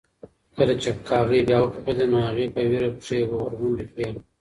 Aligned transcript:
کله 0.55 0.73
چې 0.81 0.89
کاغۍ 1.09 1.41
بیا 1.47 1.57
وکغېده 1.61 2.05
نو 2.11 2.17
هغې 2.27 2.45
په 2.55 2.61
وېره 2.69 2.89
پښې 2.97 3.17
ورغونډې 3.29 3.85
کړې. 3.91 4.07